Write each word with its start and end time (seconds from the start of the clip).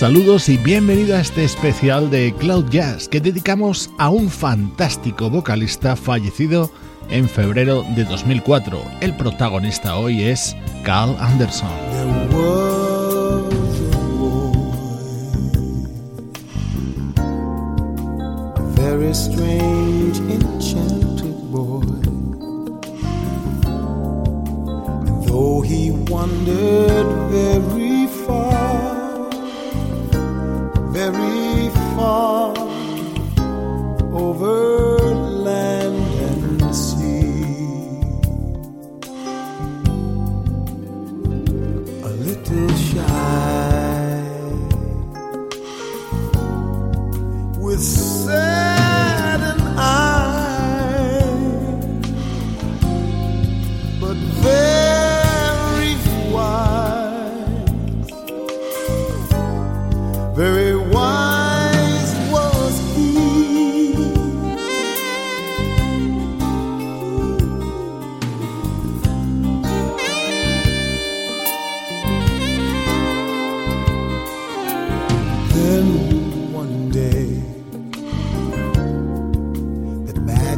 Saludos 0.00 0.48
y 0.48 0.56
bienvenido 0.56 1.14
a 1.14 1.20
este 1.20 1.44
especial 1.44 2.08
de 2.08 2.34
Cloud 2.38 2.70
Jazz 2.70 3.06
que 3.06 3.20
dedicamos 3.20 3.90
a 3.98 4.08
un 4.08 4.30
fantástico 4.30 5.28
vocalista 5.28 5.94
fallecido 5.94 6.70
en 7.10 7.28
febrero 7.28 7.84
de 7.94 8.04
2004. 8.04 8.82
El 9.02 9.14
protagonista 9.14 9.98
hoy 9.98 10.22
es 10.22 10.56
Carl 10.84 11.14
Anderson. 11.20 11.68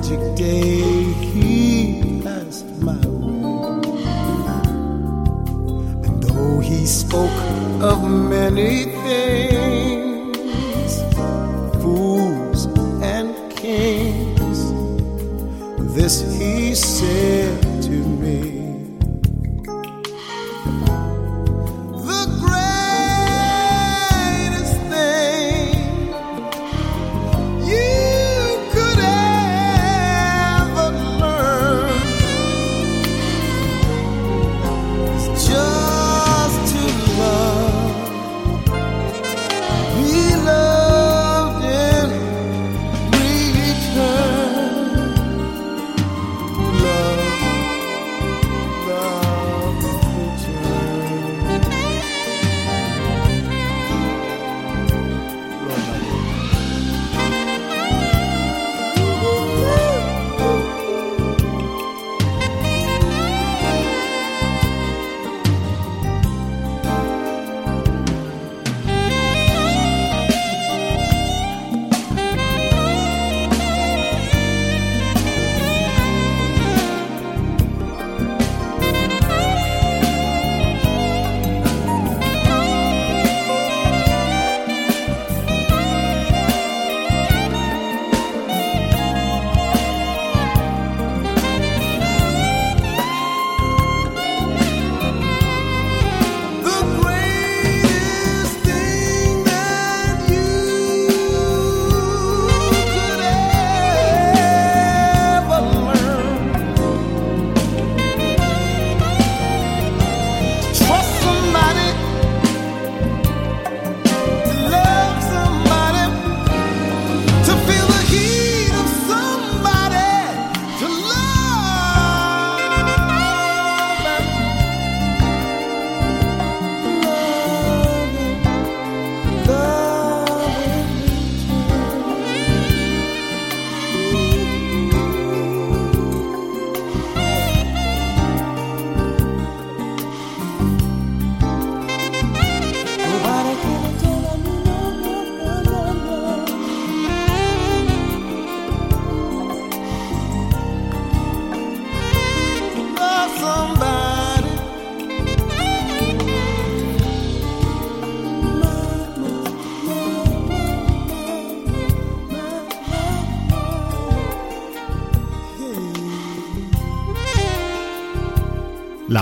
magic 0.03 0.34
day 0.34 0.81
he 1.33 2.20
passed 2.25 2.67
my 2.81 2.98
way. 3.06 3.95
And 6.06 6.22
though 6.25 6.59
he 6.59 6.84
spoke 6.86 7.31
of 7.81 8.03
many 8.11 8.86
things, 9.06 10.92
fools 11.81 12.67
and 13.00 13.31
kings, 13.53 14.72
this 15.94 16.14
he 16.37 16.75
said. 16.75 17.42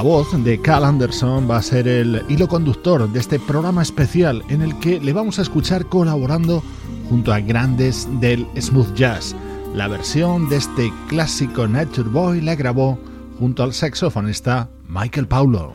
La 0.01 0.05
voz 0.05 0.29
de 0.45 0.59
Cal 0.59 0.87
Anderson 0.87 1.47
va 1.47 1.59
a 1.59 1.63
ser 1.63 1.87
el 1.87 2.25
hilo 2.31 2.49
conductor 2.49 3.07
de 3.07 3.21
este 3.21 3.39
programa 3.39 3.83
especial 3.83 4.43
en 4.49 4.63
el 4.63 4.79
que 4.79 4.99
le 4.99 5.13
vamos 5.13 5.39
a 5.39 5.43
escuchar 5.43 5.85
colaborando 5.85 6.63
junto 7.11 7.35
a 7.35 7.41
grandes 7.41 8.09
del 8.19 8.47
smooth 8.59 8.95
jazz. 8.95 9.37
La 9.75 9.89
versión 9.89 10.49
de 10.49 10.57
este 10.57 10.91
clásico 11.11 11.69
Nature 11.69 12.09
Boy 12.09 12.41
la 12.41 12.55
grabó 12.55 12.99
junto 13.39 13.63
al 13.63 13.75
saxofonista 13.75 14.71
Michael 14.89 15.29
Paulo. 15.29 15.75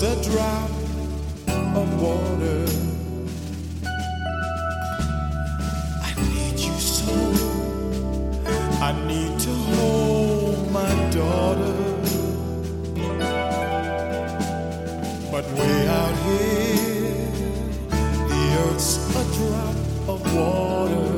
just 0.00 0.26
a 0.26 0.30
drop 0.30 0.70
of 1.76 2.00
water. 2.00 2.64
I 6.02 6.14
need 6.32 6.58
you 6.58 6.72
so. 6.72 7.12
I 8.80 8.92
need 9.06 9.38
to 9.40 9.50
hold 9.50 10.72
my 10.72 10.94
daughter. 11.10 11.74
But 15.30 15.44
way 15.52 15.88
out 15.88 16.16
here, 16.26 17.28
the 18.28 18.42
earth's 18.64 18.96
a 19.10 19.24
drop 19.36 19.76
of 20.08 20.34
water. 20.34 21.09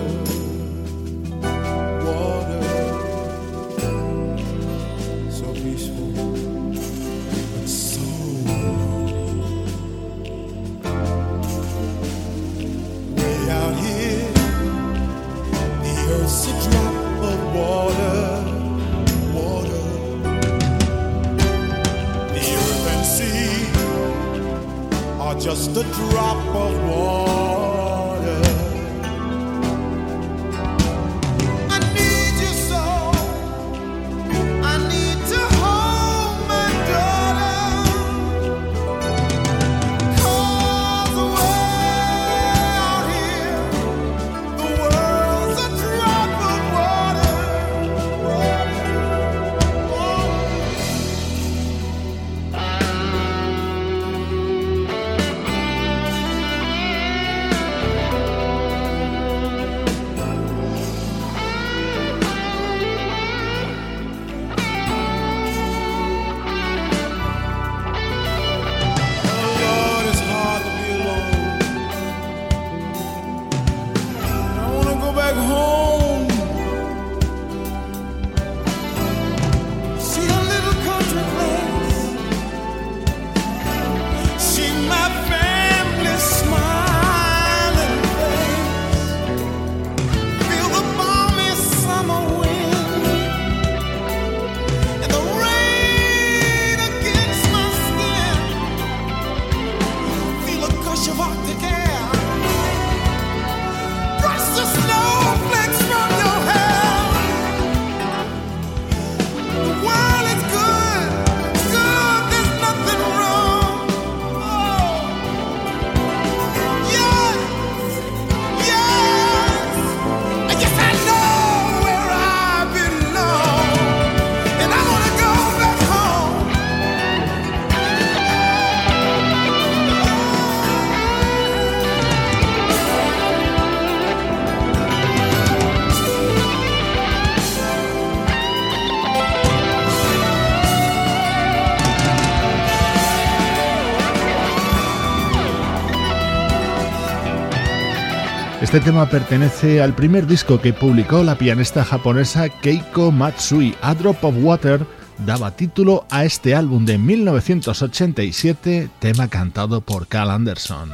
Este 148.72 148.86
tema 148.86 149.06
pertenece 149.06 149.82
al 149.82 149.94
primer 149.94 150.26
disco 150.26 150.58
que 150.58 150.72
publicó 150.72 151.22
la 151.22 151.36
pianista 151.36 151.84
japonesa 151.84 152.48
Keiko 152.48 153.12
Matsui. 153.12 153.74
A 153.82 153.94
Drop 153.94 154.24
of 154.24 154.34
Water 154.38 154.86
daba 155.26 155.54
título 155.54 156.06
a 156.08 156.24
este 156.24 156.54
álbum 156.54 156.86
de 156.86 156.96
1987, 156.96 158.88
tema 158.98 159.28
cantado 159.28 159.82
por 159.82 160.06
Carl 160.06 160.30
Anderson. 160.30 160.90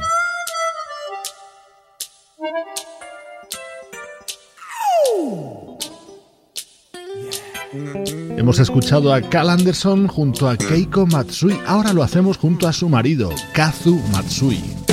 Hemos 8.37 8.59
escuchado 8.59 9.13
a 9.13 9.21
Cal 9.21 9.49
Anderson 9.49 10.07
junto 10.07 10.49
a 10.49 10.57
Keiko 10.57 11.05
Matsui. 11.07 11.57
Ahora 11.65 11.93
lo 11.93 12.03
hacemos 12.03 12.35
junto 12.35 12.67
a 12.67 12.73
su 12.73 12.89
marido, 12.89 13.29
Kazu 13.53 14.01
Matsui. 14.11 14.88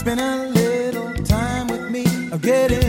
Spend 0.00 0.18
a 0.18 0.48
little 0.48 1.12
time 1.24 1.66
with 1.66 1.90
me. 1.90 2.06
I'll 2.32 2.38
get 2.38 2.70
it. 2.70 2.79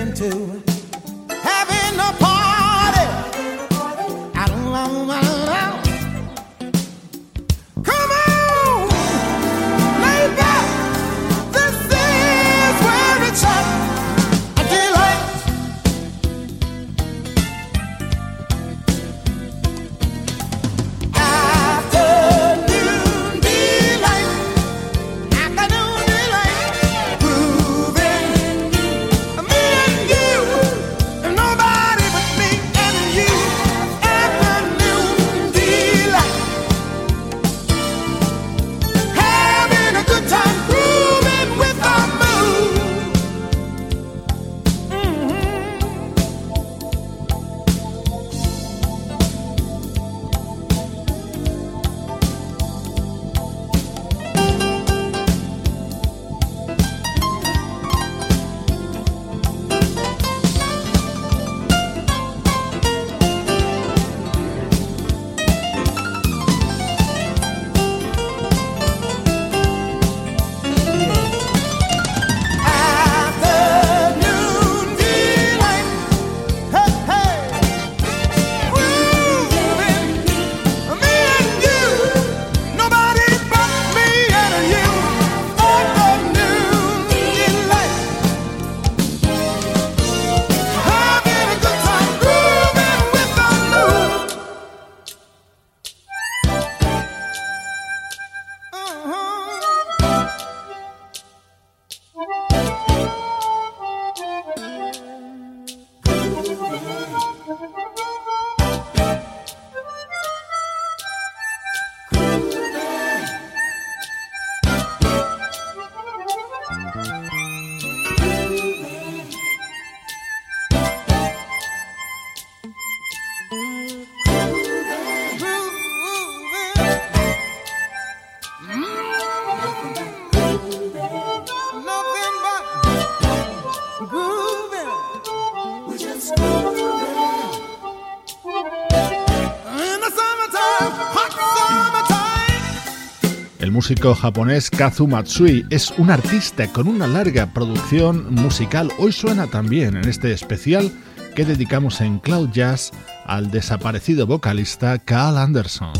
Músico 143.92 144.16
japonés 144.16 144.70
Kazu 144.70 145.06
Matsui 145.06 145.66
es 145.70 145.92
un 145.98 146.12
artista 146.12 146.66
con 146.68 146.88
una 146.88 147.08
larga 147.08 147.48
producción 147.48 148.34
musical. 148.34 148.90
Hoy 148.98 149.12
suena 149.12 149.48
también 149.48 149.98
en 149.98 150.08
este 150.08 150.32
especial 150.32 150.90
que 151.36 151.44
dedicamos 151.44 152.00
en 152.00 152.20
Cloud 152.20 152.52
Jazz 152.54 152.92
al 153.26 153.52
desaparecido 153.52 154.26
vocalista 154.26 154.98
Carl 154.98 155.38
Anderson. 155.38 155.92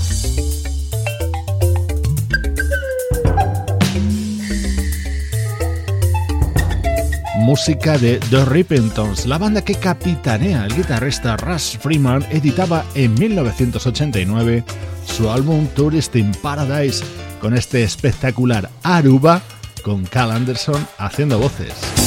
música 7.40 7.98
de 7.98 8.20
The 8.30 8.46
Rippingtons, 8.46 9.26
la 9.26 9.38
banda 9.38 9.64
que 9.64 9.76
capitanea 9.76 10.64
el 10.66 10.76
guitarrista 10.76 11.36
Russ 11.36 11.78
Freeman 11.82 12.24
editaba 12.30 12.86
en 12.94 13.16
1989 13.16 14.64
su 15.06 15.30
álbum 15.30 15.68
Tourist 15.76 16.16
in 16.16 16.32
Paradise 16.42 17.04
con 17.42 17.58
este 17.58 17.84
espectacular 17.84 18.70
Aruba 18.84 19.42
con 19.84 20.06
Cal 20.06 20.32
Anderson 20.32 20.88
haciendo 21.00 21.40
voces. 21.40 22.01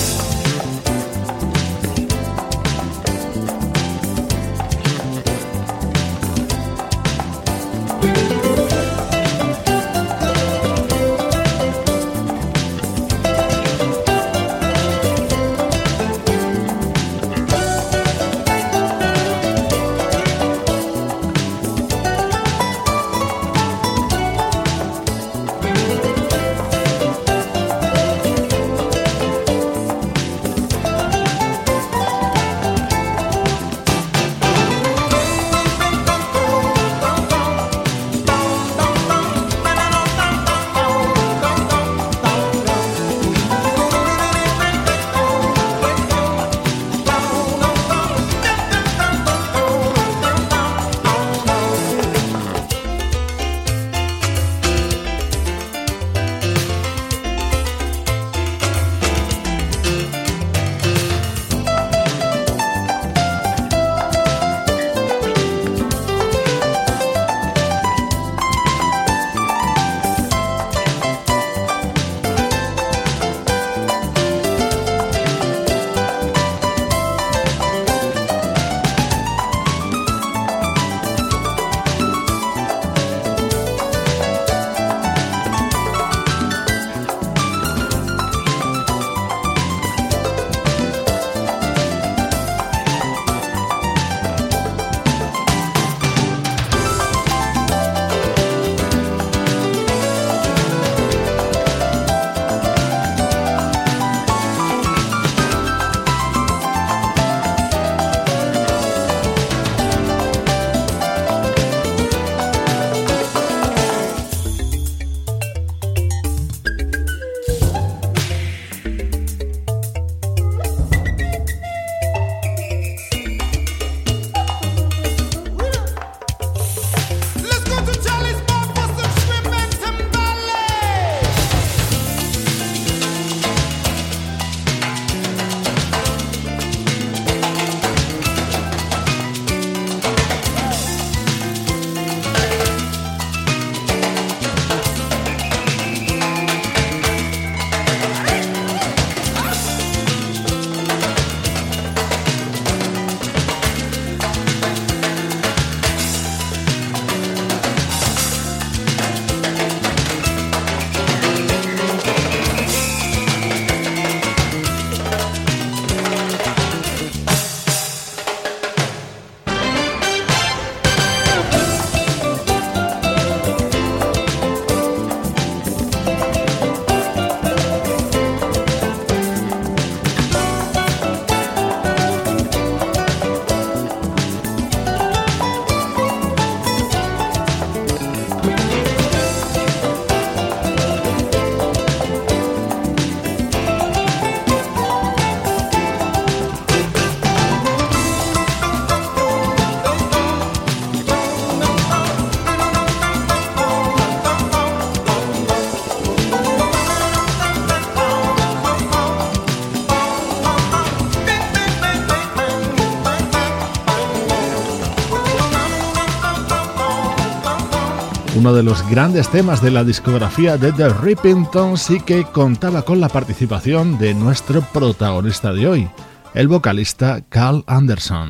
Uno 218.44 218.52
de 218.52 218.62
los 218.62 218.86
grandes 218.90 219.30
temas 219.30 219.62
de 219.62 219.70
la 219.70 219.84
discografía 219.84 220.58
de 220.58 220.70
The 220.70 220.90
Rippingtons 220.90 221.88
y 221.88 222.00
que 222.00 222.24
contaba 222.24 222.82
con 222.82 223.00
la 223.00 223.08
participación 223.08 223.96
de 223.96 224.12
nuestro 224.12 224.60
protagonista 224.60 225.54
de 225.54 225.66
hoy, 225.66 225.88
el 226.34 226.48
vocalista 226.48 227.22
Carl 227.30 227.64
Anderson. 227.66 228.28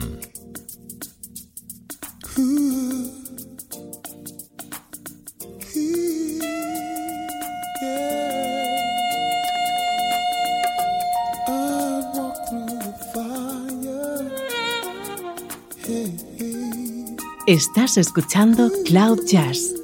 Estás 17.49 17.97
escuchando 17.99 18.71
Cloud 18.87 19.19
Jazz 19.27 19.84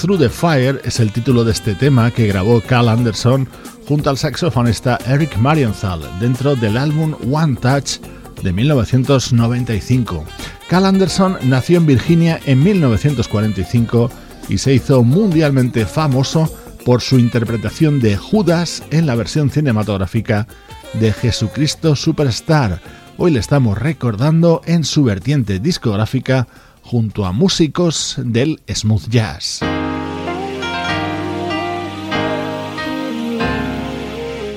Through 0.00 0.20
the 0.20 0.28
Fire 0.28 0.80
es 0.84 1.00
el 1.00 1.10
título 1.10 1.42
de 1.42 1.50
este 1.50 1.74
tema 1.74 2.12
que 2.12 2.28
grabó 2.28 2.60
Carl 2.60 2.88
Anderson 2.88 3.48
junto 3.88 4.10
al 4.10 4.16
saxofonista 4.16 4.96
Eric 5.06 5.36
Marienthal 5.38 6.00
dentro 6.20 6.54
del 6.54 6.76
álbum 6.76 7.16
One 7.32 7.56
Touch 7.56 7.98
de 8.42 8.52
1995. 8.52 10.24
Carl 10.68 10.86
Anderson 10.86 11.36
nació 11.42 11.78
en 11.78 11.86
Virginia 11.86 12.38
en 12.46 12.62
1945 12.62 14.08
y 14.48 14.58
se 14.58 14.74
hizo 14.74 15.02
mundialmente 15.02 15.84
famoso 15.84 16.48
por 16.84 17.00
su 17.00 17.18
interpretación 17.18 17.98
de 17.98 18.16
Judas 18.16 18.84
en 18.90 19.04
la 19.04 19.16
versión 19.16 19.50
cinematográfica 19.50 20.46
de 20.94 21.12
Jesucristo 21.12 21.96
Superstar. 21.96 22.80
Hoy 23.16 23.32
le 23.32 23.40
estamos 23.40 23.76
recordando 23.76 24.62
en 24.64 24.84
su 24.84 25.02
vertiente 25.02 25.58
discográfica 25.58 26.46
junto 26.82 27.26
a 27.26 27.32
músicos 27.32 28.14
del 28.18 28.60
smooth 28.72 29.08
jazz. 29.08 29.60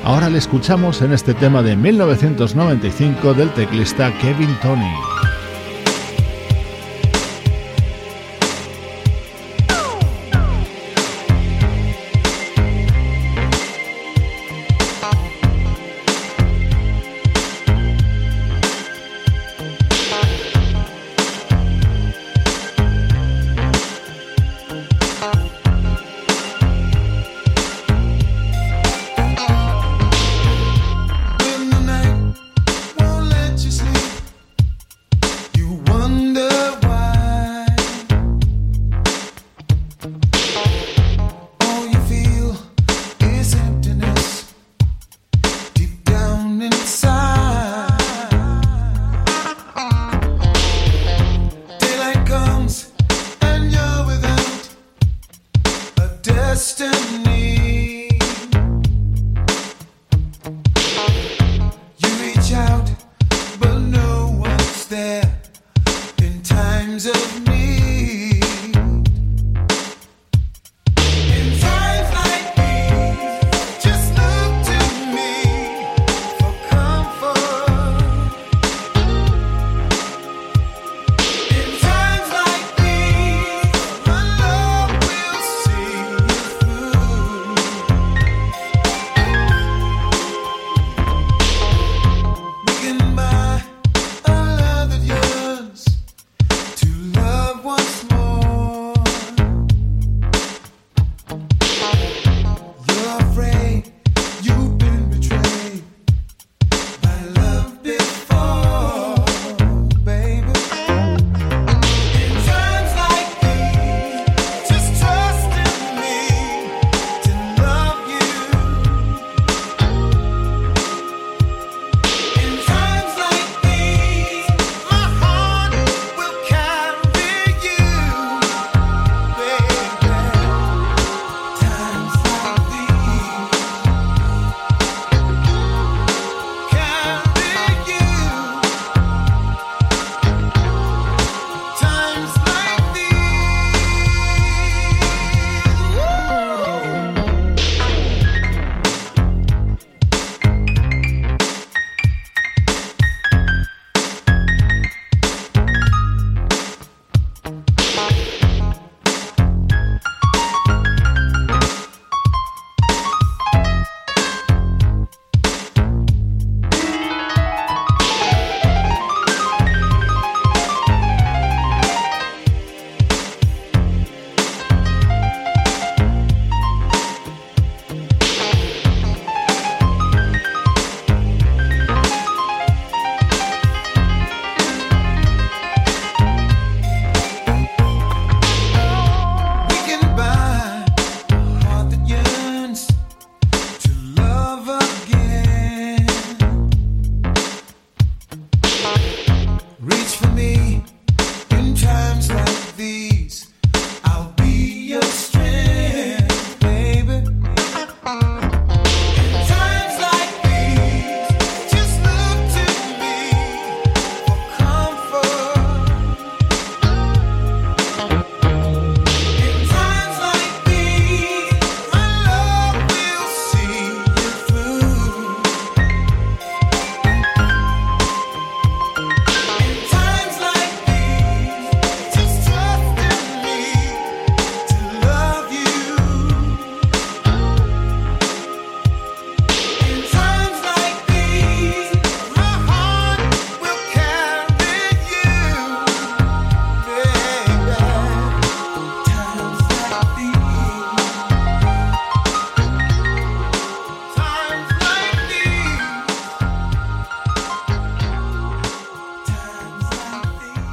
Ahora 0.03 0.29
le 0.29 0.39
escuchamos 0.39 1.03
en 1.03 1.13
este 1.13 1.35
tema 1.35 1.61
de 1.61 1.75
1995 1.75 3.35
del 3.35 3.51
teclista 3.51 4.11
Kevin 4.19 4.49
Tony. 4.61 5.20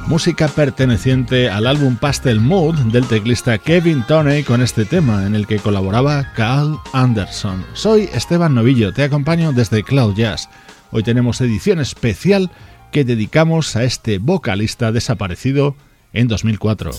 Música 0.09 0.47
perteneciente 0.47 1.51
al 1.51 1.67
álbum 1.67 1.95
Pastel 1.95 2.39
Mood 2.39 2.75
del 2.91 3.05
teclista 3.05 3.59
Kevin 3.59 4.03
Toney 4.07 4.43
con 4.43 4.59
este 4.63 4.83
tema 4.83 5.27
en 5.27 5.35
el 5.35 5.45
que 5.45 5.59
colaboraba 5.59 6.33
Carl 6.33 6.79
Anderson. 6.93 7.63
Soy 7.73 8.09
Esteban 8.11 8.55
Novillo, 8.55 8.91
te 8.91 9.03
acompaño 9.03 9.53
desde 9.53 9.83
Cloud 9.83 10.15
Jazz. 10.15 10.49
Hoy 10.89 11.03
tenemos 11.03 11.39
edición 11.41 11.79
especial 11.79 12.49
que 12.91 13.05
dedicamos 13.05 13.75
a 13.75 13.83
este 13.83 14.17
vocalista 14.17 14.91
desaparecido 14.91 15.75
en 16.11 16.27
2004. 16.27 16.89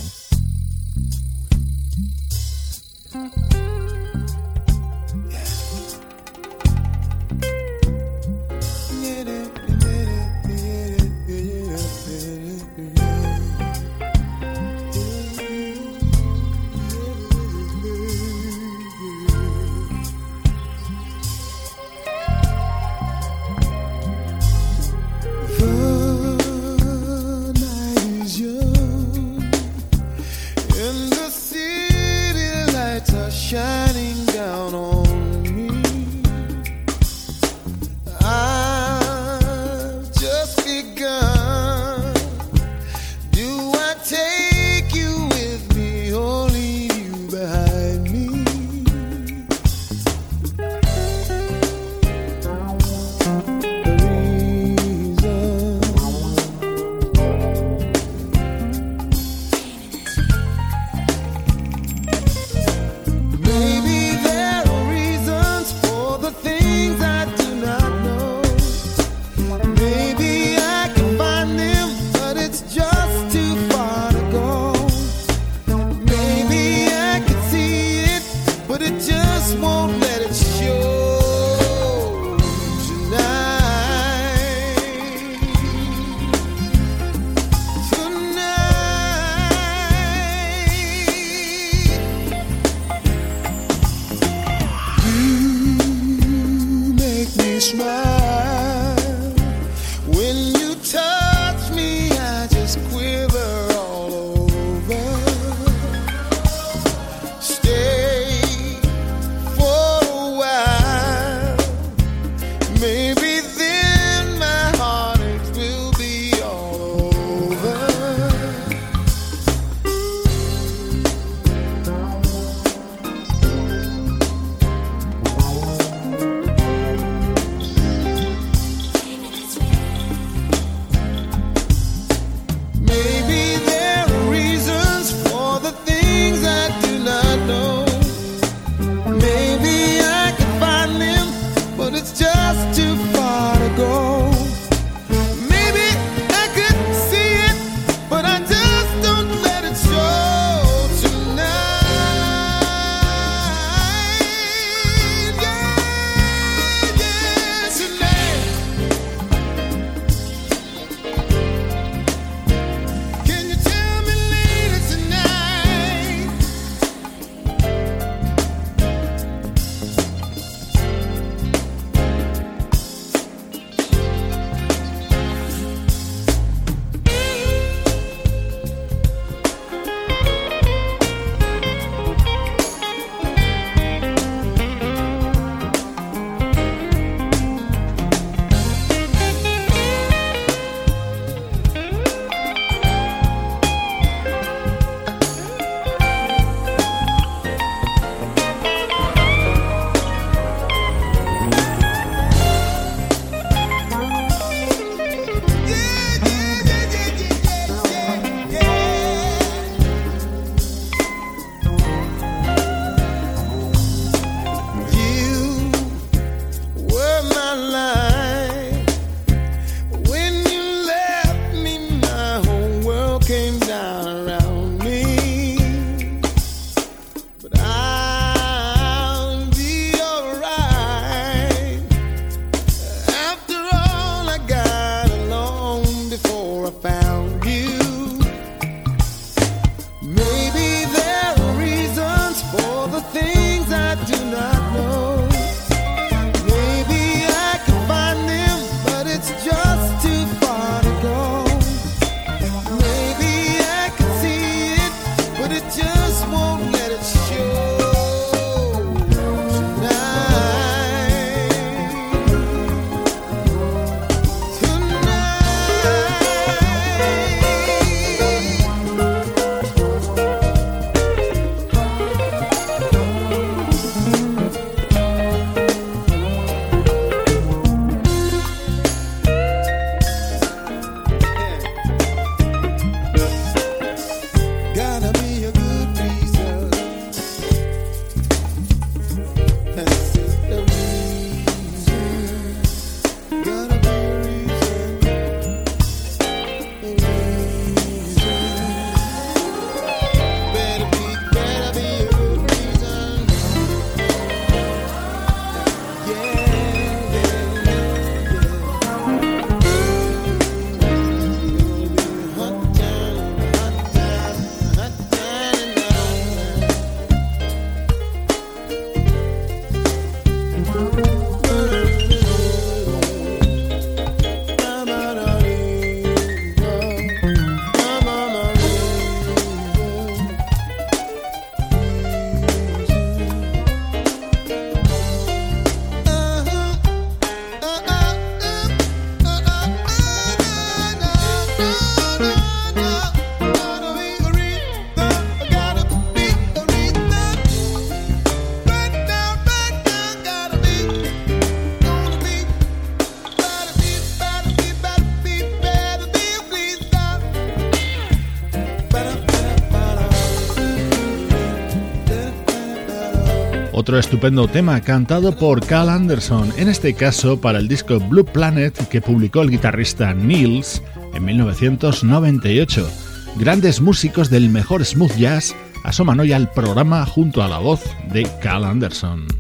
Otro 363.91 363.99
estupendo 363.99 364.47
tema 364.47 364.81
cantado 364.83 365.37
por 365.37 365.67
Cal 365.67 365.89
Anderson, 365.89 366.53
en 366.57 366.69
este 366.69 366.95
caso 366.95 367.41
para 367.41 367.59
el 367.59 367.67
disco 367.67 367.99
Blue 367.99 368.25
Planet 368.25 368.87
que 368.87 369.01
publicó 369.01 369.43
el 369.43 369.51
guitarrista 369.51 370.15
Niels 370.15 370.81
en 371.13 371.25
1998. 371.25 372.89
Grandes 373.35 373.81
músicos 373.81 374.31
del 374.31 374.49
mejor 374.49 374.85
smooth 374.85 375.17
jazz 375.17 375.57
asoman 375.83 376.21
hoy 376.21 376.33
al 376.33 376.53
programa 376.53 377.05
junto 377.05 377.43
a 377.43 377.49
la 377.49 377.59
voz 377.59 377.83
de 378.13 378.29
Cal 378.41 378.63
Anderson. 378.63 379.40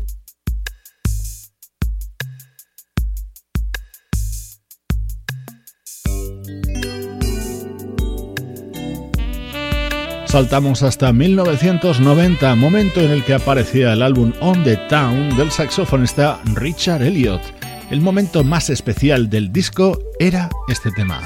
Saltamos 10.30 10.84
hasta 10.84 11.12
1990, 11.12 12.54
momento 12.54 13.00
en 13.00 13.10
el 13.10 13.24
que 13.24 13.34
aparecía 13.34 13.92
el 13.92 14.00
álbum 14.00 14.32
On 14.38 14.62
the 14.62 14.76
Town 14.88 15.36
del 15.36 15.50
saxofonista 15.50 16.40
Richard 16.54 17.02
Elliot. 17.02 17.42
El 17.90 18.00
momento 18.00 18.44
más 18.44 18.70
especial 18.70 19.28
del 19.28 19.52
disco 19.52 19.98
era 20.20 20.48
este 20.68 20.92
tema. 20.92 21.20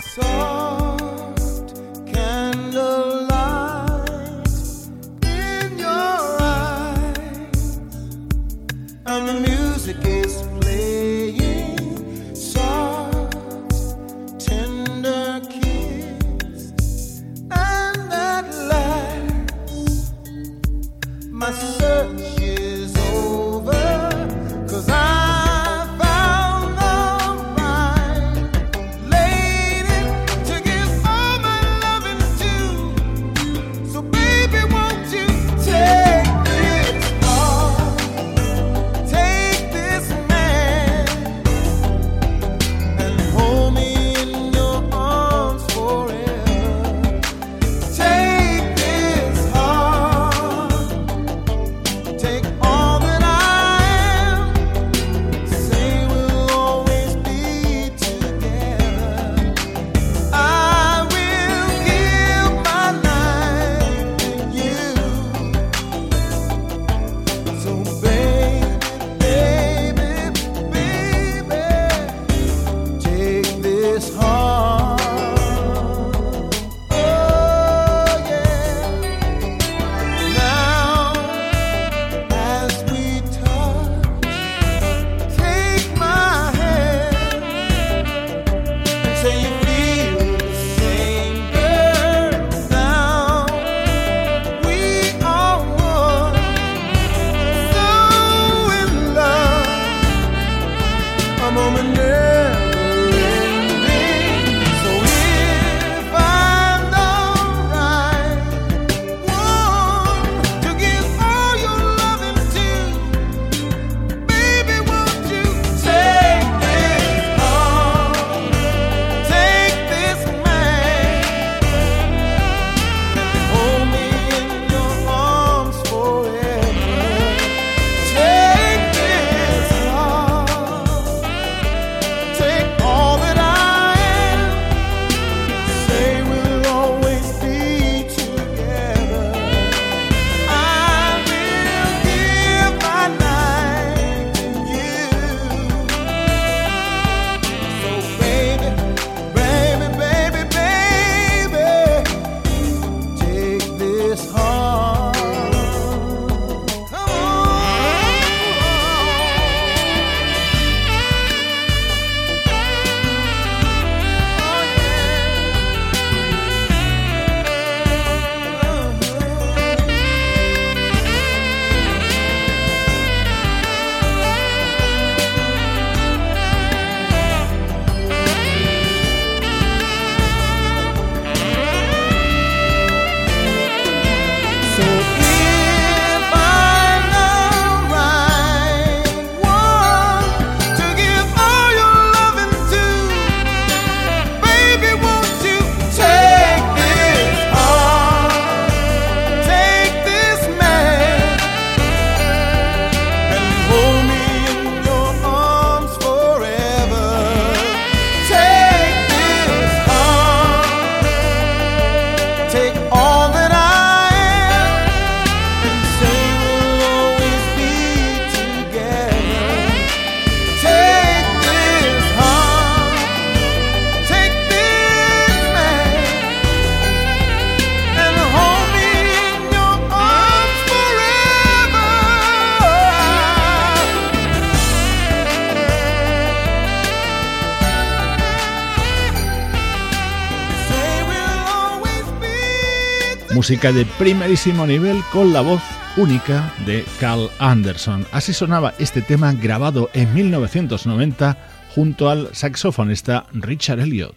Música 243.44 243.72
de 243.72 243.84
primerísimo 243.84 244.66
nivel 244.66 245.02
con 245.12 245.34
la 245.34 245.42
voz 245.42 245.60
única 245.98 246.50
de 246.64 246.82
Carl 246.98 247.28
Anderson. 247.38 248.06
Así 248.10 248.32
sonaba 248.32 248.72
este 248.78 249.02
tema 249.02 249.34
grabado 249.34 249.90
en 249.92 250.14
1990 250.14 251.36
junto 251.74 252.08
al 252.08 252.34
saxofonista 252.34 253.26
Richard 253.34 253.80
Elliot. 253.80 254.16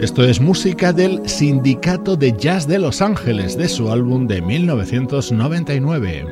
Esto 0.00 0.22
es 0.22 0.40
música 0.40 0.92
del 0.92 1.28
Sindicato 1.28 2.14
de 2.16 2.32
Jazz 2.38 2.68
de 2.68 2.78
Los 2.78 3.02
Ángeles 3.02 3.58
de 3.58 3.66
su 3.68 3.90
álbum 3.90 4.28
de 4.28 4.40
1999. 4.40 6.26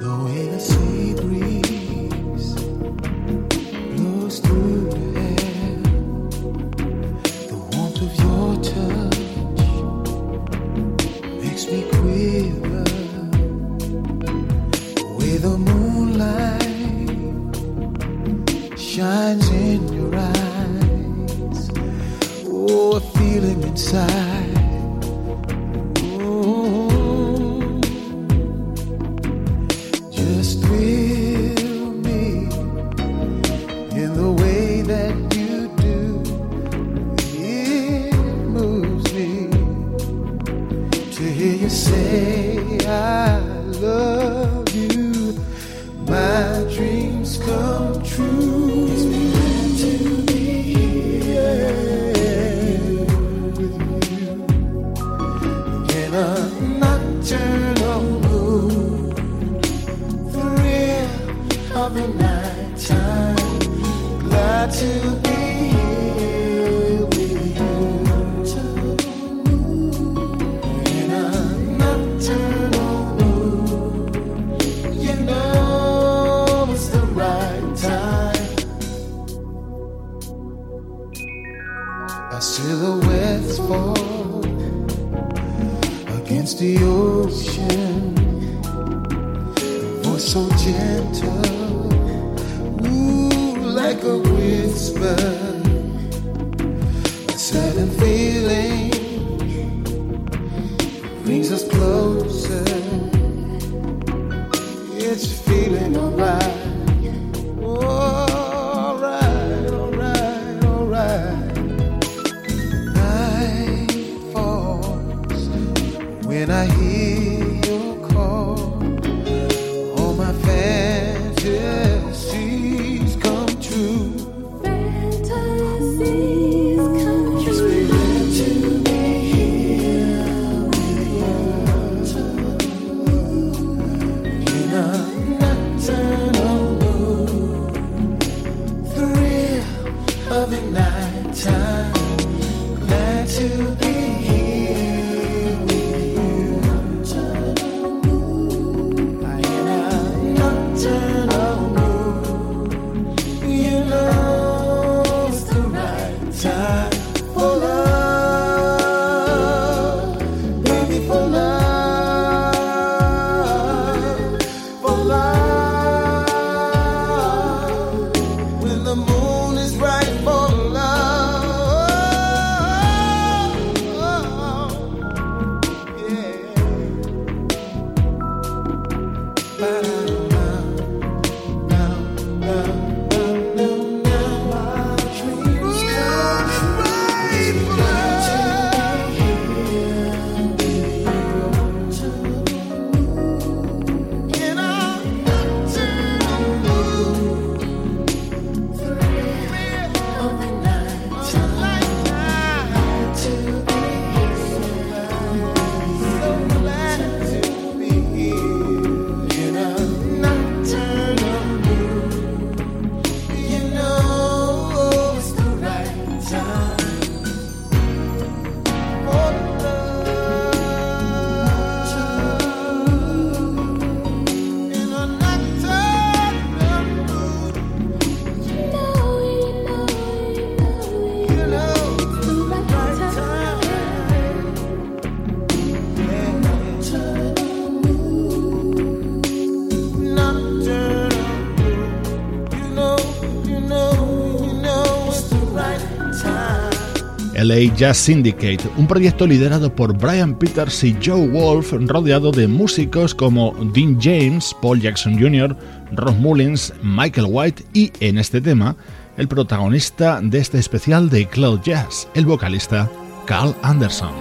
Jazz 247.71 247.99
Syndicate, 247.99 248.61
un 248.77 248.87
proyecto 248.87 249.27
liderado 249.27 249.75
por 249.75 249.97
Brian 249.97 250.39
Peters 250.39 250.83
y 250.85 250.97
Joe 251.05 251.29
Wolf, 251.29 251.73
rodeado 251.87 252.31
de 252.31 252.49
músicos 252.49 253.15
como 253.15 253.55
Dean 253.73 253.99
James, 254.01 254.55
Paul 254.61 254.81
Jackson 254.81 255.19
Jr., 255.19 255.57
Ross 255.93 256.17
Mullins, 256.17 256.73
Michael 256.83 257.27
White 257.29 257.65
y, 257.75 257.93
en 258.01 258.19
este 258.19 258.41
tema, 258.41 258.77
el 259.17 259.29
protagonista 259.29 260.21
de 260.23 260.39
este 260.39 260.59
especial 260.59 261.11
de 261.11 261.27
Cloud 261.27 261.61
Jazz, 261.63 262.09
el 262.15 262.27
vocalista 262.27 262.91
Carl 263.27 263.55
Anderson. 263.63 264.13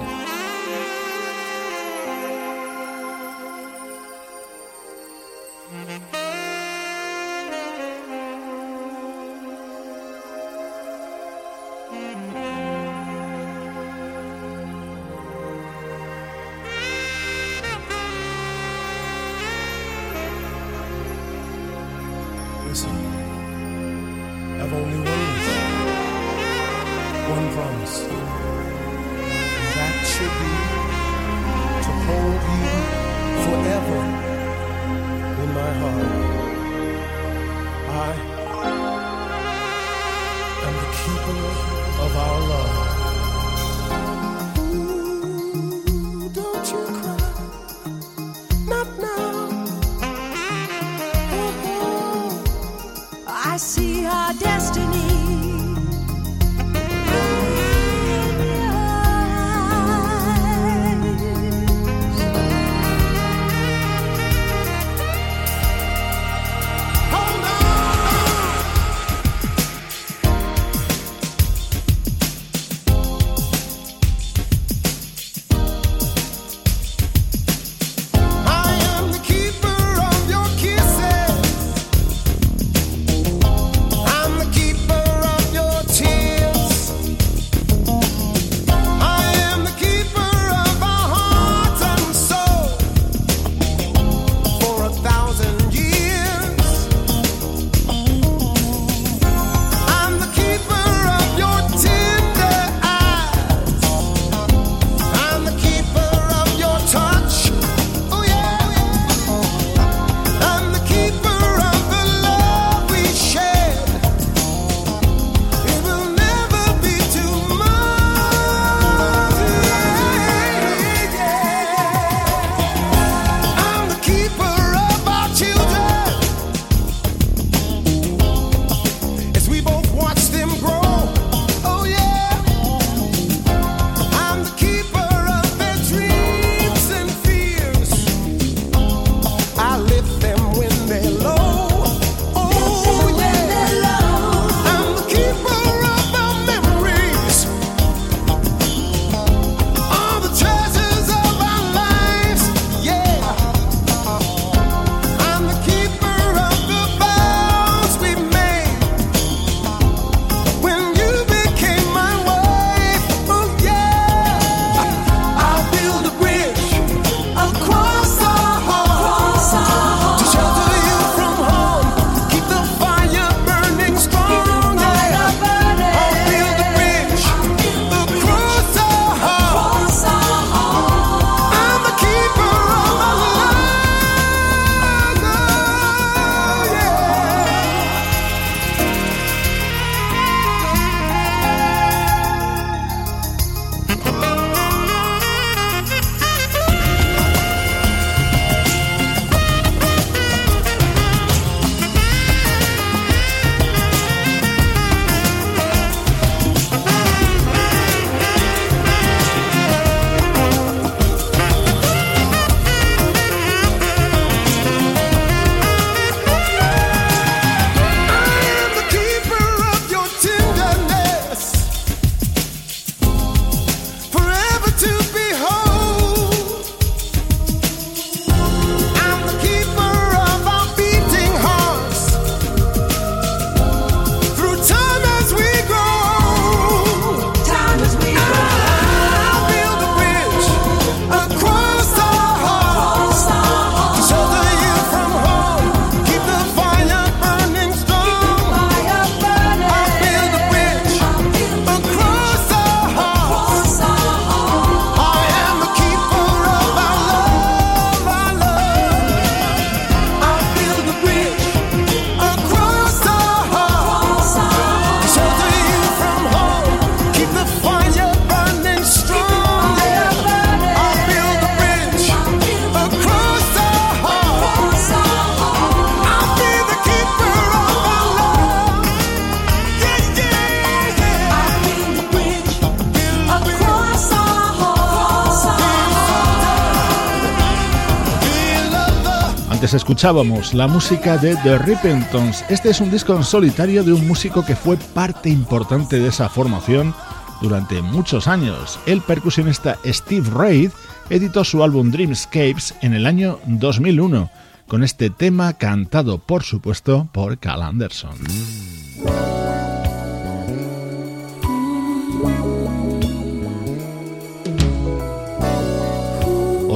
Escuchábamos 289.74 290.53
la 290.53 290.67
música 290.67 291.17
de 291.17 291.36
The 291.38 291.57
Rippingtons. 291.59 292.43
Este 292.49 292.69
es 292.69 292.82
un 292.82 292.91
disco 292.91 293.15
en 293.15 293.24
solitario 293.24 293.84
de 293.84 293.93
un 293.93 294.07
músico 294.07 294.43
que 294.45 294.55
fue 294.55 294.76
parte 294.78 295.30
importante 295.30 295.99
de 295.99 296.09
esa 296.09 296.30
formación 296.30 296.93
durante 297.41 297.82
muchos 297.82 298.28
años. 298.28 298.80
El 298.86 299.01
percusionista 299.01 299.78
Steve 299.86 300.30
Reid 300.30 300.72
editó 301.09 301.43
su 301.43 301.63
álbum 301.63 301.91
Dreamscapes 301.91 302.76
en 302.82 302.93
el 302.93 303.05
año 303.05 303.39
2001, 303.45 304.30
con 304.67 304.84
este 304.84 305.09
tema 305.09 305.53
cantado, 305.53 306.17
por 306.17 306.43
supuesto, 306.43 307.07
por 307.11 307.38
Cal 307.38 307.61
Anderson. 307.61 308.17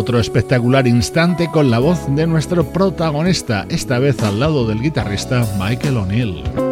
Otro 0.06 0.20
espectacular 0.20 0.86
instante 0.86 1.50
con 1.50 1.72
la 1.72 1.80
voz 1.80 1.98
de 2.16 2.28
nuestro 2.28 2.64
protagonista, 2.64 3.66
esta 3.70 3.98
vez 3.98 4.22
al 4.22 4.40
lado 4.40 4.68
del 4.68 4.80
guitarrista 4.80 5.48
Michael 5.58 5.98
O'Neill. 5.98 6.65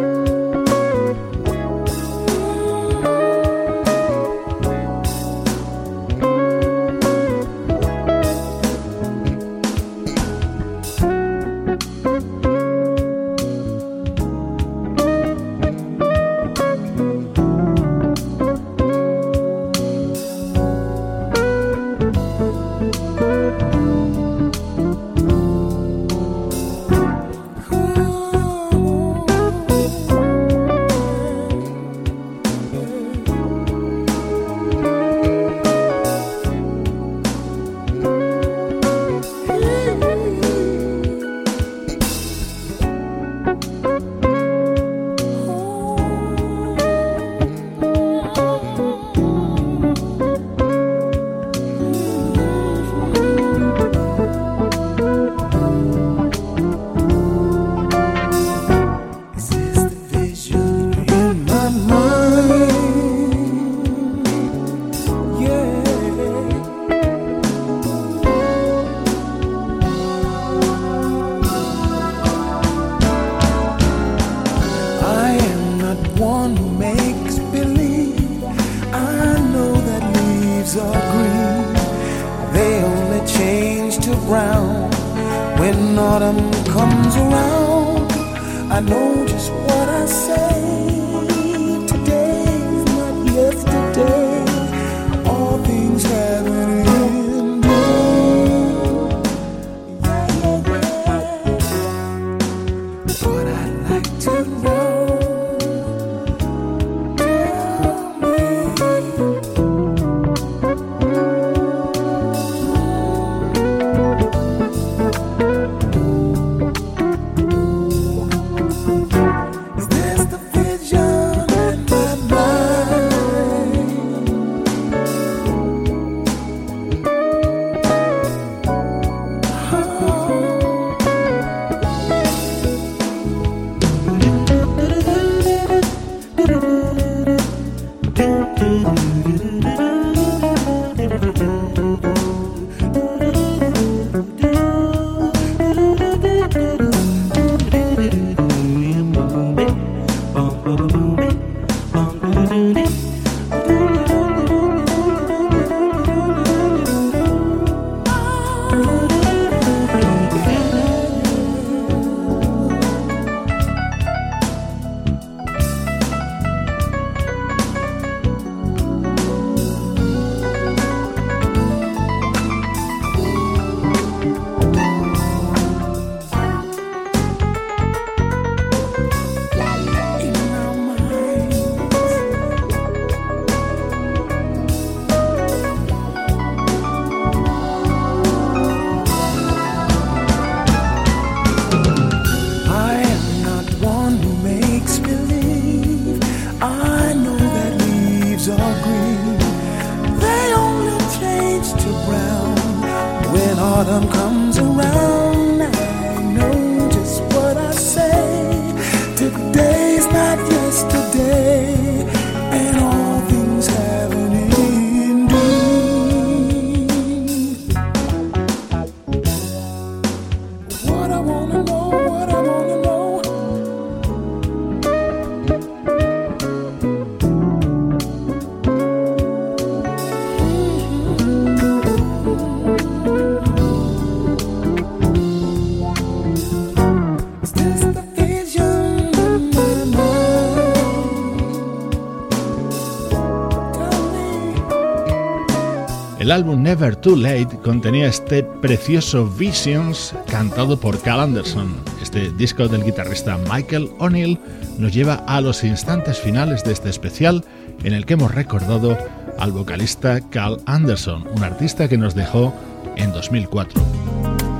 Álbum 246.34 246.64
Never 246.64 246.96
Too 246.96 247.14
Late 247.14 247.56
contenía 247.62 248.08
este 248.08 248.42
precioso 248.42 249.24
Visions 249.38 250.12
cantado 250.26 250.80
por 250.80 251.00
Cal 251.00 251.20
Anderson. 251.20 251.76
Este 252.02 252.32
disco 252.32 252.66
del 252.66 252.82
guitarrista 252.82 253.38
Michael 253.48 253.88
O'Neill 254.00 254.40
nos 254.76 254.92
lleva 254.92 255.22
a 255.28 255.40
los 255.40 255.62
instantes 255.62 256.18
finales 256.18 256.64
de 256.64 256.72
este 256.72 256.90
especial 256.90 257.44
en 257.84 257.92
el 257.92 258.04
que 258.04 258.14
hemos 258.14 258.34
recordado 258.34 258.98
al 259.38 259.52
vocalista 259.52 260.20
Cal 260.30 260.60
Anderson, 260.66 261.24
un 261.36 261.44
artista 261.44 261.86
que 261.86 261.98
nos 261.98 262.16
dejó 262.16 262.52
en 262.96 263.12
2004. 263.12 264.53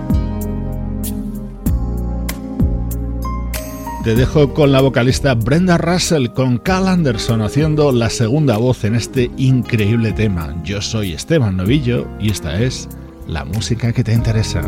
Te 4.05 4.15
dejo 4.15 4.53
con 4.53 4.71
la 4.71 4.83
vocalista 4.83 5.33
Brenda 5.35 5.79
Russell 5.79 6.29
con 6.29 6.59
Cal 6.59 6.89
Anderson 6.89 7.41
haciendo 7.41 7.91
la 7.91 8.11
segunda 8.11 8.59
voz 8.59 8.85
en 8.85 8.97
este 8.97 9.31
increíble 9.39 10.13
tema. 10.13 10.55
Yo 10.63 10.83
soy 10.83 11.15
Esteban 11.15 11.57
Novillo 11.57 12.07
y 12.21 12.31
esta 12.31 12.61
es 12.61 12.87
la 13.27 13.47
música 13.47 13.95
que 13.95 14.05
te 14.05 14.13
interesa. 14.13 14.61